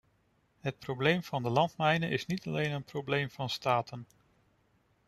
Het 0.59 0.79
probleem 0.79 1.23
van 1.23 1.43
de 1.43 1.49
landmijnen 1.49 2.09
is 2.09 2.25
niet 2.25 2.47
alleen 2.47 2.71
een 2.71 2.83
probleem 2.83 3.29
van 3.29 3.49
staten. 3.49 4.05